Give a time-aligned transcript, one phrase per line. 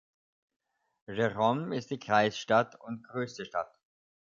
[1.07, 3.77] Jerome ist die Kreisstadt und größte Stadt.